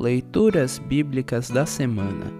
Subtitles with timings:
[0.00, 2.32] Leituras Bíblicas da Semana.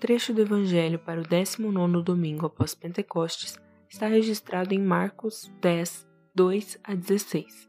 [0.00, 6.80] trecho do Evangelho para o 19 domingo após Pentecostes está registrado em Marcos 10, 2
[6.82, 7.68] a 16.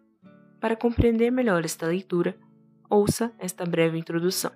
[0.62, 2.38] Para compreender melhor esta leitura,
[2.90, 4.52] ouça esta breve introdução.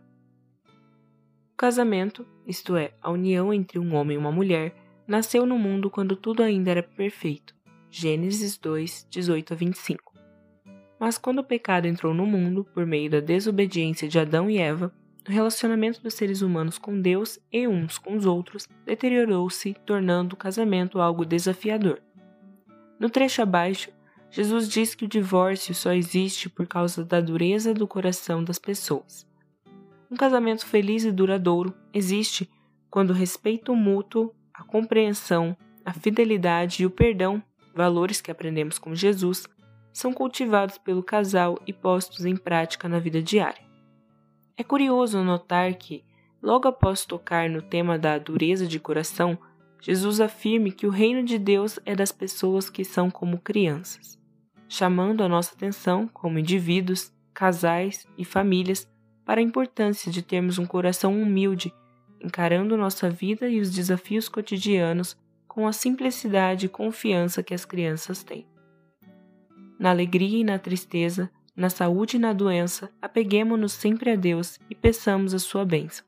[1.51, 4.73] O casamento, isto é, a união entre um homem e uma mulher,
[5.05, 7.53] nasceu no mundo quando tudo ainda era perfeito.
[7.91, 10.08] Gênesis 2, 18 a 25.
[10.99, 14.93] Mas quando o pecado entrou no mundo, por meio da desobediência de Adão e Eva,
[15.27, 20.37] o relacionamento dos seres humanos com Deus e uns com os outros deteriorou-se, tornando o
[20.37, 22.01] casamento algo desafiador.
[22.99, 23.91] No trecho abaixo,
[24.31, 29.25] Jesus diz que o divórcio só existe por causa da dureza do coração das pessoas.
[30.11, 32.49] Um casamento feliz e duradouro existe
[32.89, 35.55] quando o respeito mútuo, a compreensão,
[35.85, 37.41] a fidelidade e o perdão,
[37.73, 39.47] valores que aprendemos com Jesus,
[39.91, 43.63] são cultivados pelo casal e postos em prática na vida diária.
[44.57, 46.03] É curioso notar que,
[46.41, 49.37] logo após tocar no tema da dureza de coração,
[49.81, 54.19] Jesus afirma que o reino de Deus é das pessoas que são como crianças,
[54.67, 58.85] chamando a nossa atenção como indivíduos, casais e famílias
[59.23, 61.73] para a importância de termos um coração humilde,
[62.19, 65.15] encarando nossa vida e os desafios cotidianos
[65.47, 68.48] com a simplicidade e confiança que as crianças têm
[69.79, 74.75] na alegria e na tristeza, na saúde e na doença, apeguemo-nos sempre a Deus e
[74.75, 76.05] peçamos a sua bênção.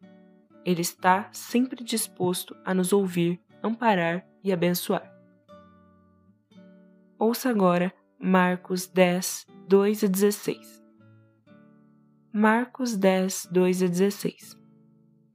[0.66, 5.10] Ele está sempre disposto a nos ouvir, amparar e abençoar.
[7.18, 10.84] Ouça agora Marcos 10, 2 a 16.
[12.34, 14.58] Marcos 10, 2 a 16.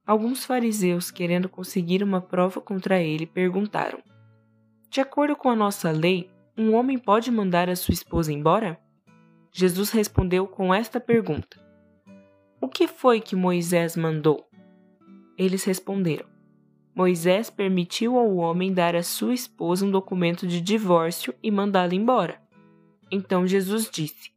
[0.07, 3.99] Alguns fariseus, querendo conseguir uma prova contra ele, perguntaram:
[4.89, 8.79] De acordo com a nossa lei, um homem pode mandar a sua esposa embora?
[9.53, 11.61] Jesus respondeu com esta pergunta:
[12.61, 14.49] O que foi que Moisés mandou?
[15.37, 16.27] Eles responderam:
[16.95, 22.41] Moisés permitiu ao homem dar à sua esposa um documento de divórcio e mandá-la embora.
[23.11, 24.31] Então Jesus disse: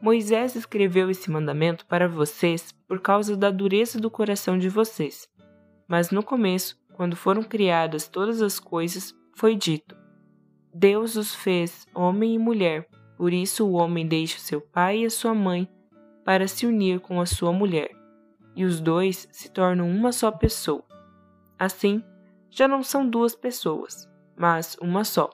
[0.00, 5.28] Moisés escreveu esse mandamento para vocês por causa da dureza do coração de vocês.
[5.88, 10.01] Mas no começo, quando foram criadas todas as coisas, foi dito:
[10.74, 15.10] Deus os fez homem e mulher, por isso o homem deixa seu pai e a
[15.10, 15.68] sua mãe
[16.24, 17.90] para se unir com a sua mulher,
[18.56, 20.84] e os dois se tornam uma só pessoa.
[21.58, 22.02] Assim,
[22.50, 25.30] já não são duas pessoas, mas uma só.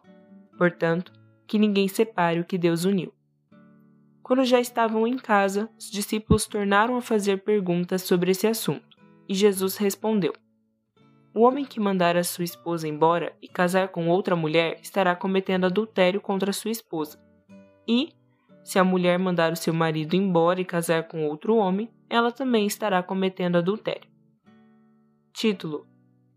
[0.56, 1.12] Portanto,
[1.46, 3.14] que ninguém separe o que Deus uniu.
[4.22, 8.96] Quando já estavam em casa, os discípulos tornaram a fazer perguntas sobre esse assunto,
[9.28, 10.32] e Jesus respondeu:
[11.38, 15.66] o homem que mandar a sua esposa embora e casar com outra mulher estará cometendo
[15.66, 17.16] adultério contra sua esposa.
[17.86, 18.08] E,
[18.64, 22.66] se a mulher mandar o seu marido embora e casar com outro homem, ela também
[22.66, 24.10] estará cometendo adultério.
[25.32, 25.86] Título: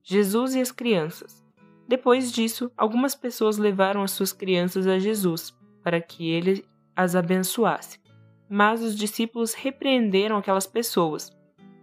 [0.04, 1.44] Jesus e as crianças.
[1.88, 5.52] Depois disso, algumas pessoas levaram as suas crianças a Jesus
[5.84, 6.64] para que ele
[6.96, 8.00] as abençoasse.
[8.48, 11.36] Mas os discípulos repreenderam aquelas pessoas.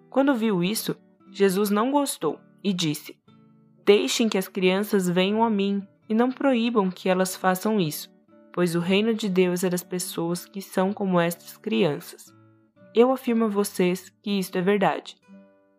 [0.09, 0.95] Quando viu isso,
[1.33, 3.17] Jesus não gostou e disse:
[3.85, 8.11] Deixem que as crianças venham a mim e não proíbam que elas façam isso,
[8.53, 12.33] pois o reino de Deus é das pessoas que são como estas crianças.
[12.95, 15.17] Eu afirmo a vocês que isto é verdade.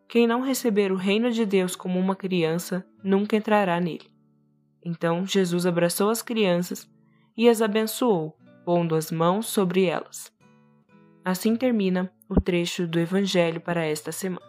[0.08, 4.10] Quem não receber o reino de Deus como uma criança nunca entrará nele.
[4.84, 6.90] Então Jesus abraçou as crianças
[7.38, 8.36] e as abençoou,
[8.66, 10.32] pondo as mãos sobre elas.
[11.24, 14.49] Assim termina o trecho do Evangelho para esta semana.